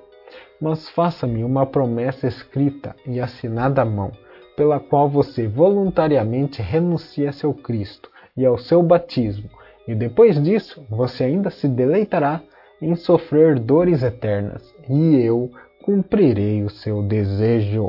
[0.60, 4.12] Mas faça-me uma promessa escrita e assinada à mão,
[4.56, 9.50] pela qual você voluntariamente renuncia a seu Cristo e ao seu batismo,
[9.88, 12.42] e depois disso você ainda se deleitará
[12.82, 15.52] em sofrer dores eternas, e eu
[15.84, 17.88] cumprirei o seu desejo.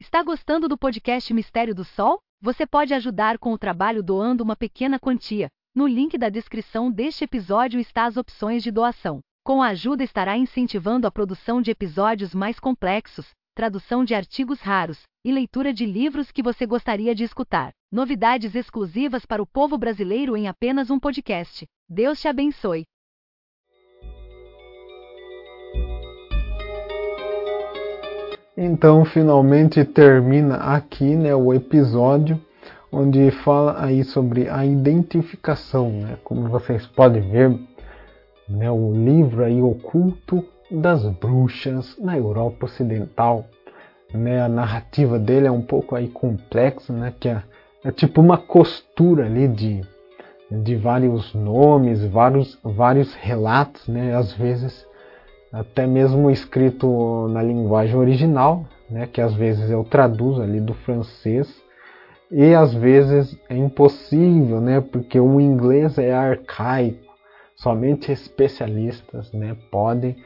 [0.00, 2.18] Está gostando do podcast Mistério do Sol?
[2.40, 5.48] Você pode ajudar com o trabalho doando uma pequena quantia.
[5.74, 9.20] No link da descrição deste episódio está as opções de doação.
[9.44, 15.04] Com a ajuda estará incentivando a produção de episódios mais complexos, tradução de artigos raros
[15.24, 17.72] e leitura de livros que você gostaria de escutar.
[17.90, 21.66] Novidades exclusivas para o povo brasileiro em apenas um podcast.
[21.88, 22.84] Deus te abençoe.
[28.54, 32.38] Então, finalmente termina aqui né, o episódio
[32.92, 36.18] onde fala aí sobre a identificação, né?
[36.22, 37.58] Como vocês podem ver,
[38.48, 43.44] né, o livro aí oculto das bruxas na Europa Ocidental,
[44.12, 44.42] né?
[44.42, 47.12] A narrativa dele é um pouco aí complexa, né?
[47.18, 47.42] Que é,
[47.84, 49.80] é tipo uma costura ali de
[50.48, 54.14] de vários nomes, vários vários relatos, né?
[54.14, 54.86] Às vezes
[55.52, 61.48] até mesmo escrito na linguagem original, né, que às vezes eu traduzo ali do francês,
[62.30, 67.14] e às vezes é impossível, né, porque o inglês é arcaico,
[67.54, 70.16] somente especialistas né, podem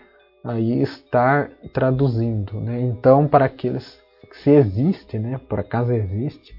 [0.45, 2.61] aí estar traduzindo.
[2.61, 2.81] Né?
[2.81, 4.01] Então, para aqueles
[4.33, 6.55] se existe, né, por acaso existe,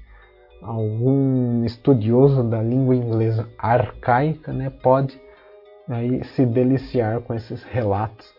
[0.60, 5.20] algum estudioso da língua inglesa arcaica, né, pode
[5.88, 8.32] aí se deliciar com esses relatos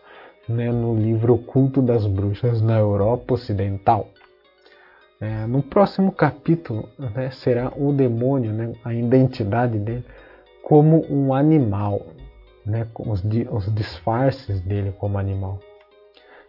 [0.48, 4.08] né, no livro Culto das Bruxas na Europa Ocidental.
[5.20, 10.04] É, no próximo capítulo né, será o demônio, né, a identidade dele,
[10.62, 12.06] como um animal,
[12.64, 15.58] né, os, os disfarces dele como animal.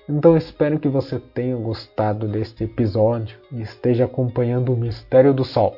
[0.07, 5.75] Então espero que você tenha gostado deste episódio e esteja acompanhando o Mistério do Sol,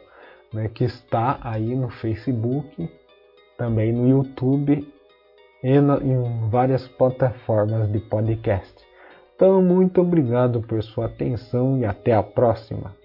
[0.54, 2.90] né, que está aí no Facebook,
[3.58, 4.94] também no YouTube
[5.64, 8.76] e na, em várias plataformas de podcast.
[9.36, 12.97] Então, muito obrigado por sua atenção e até a próxima.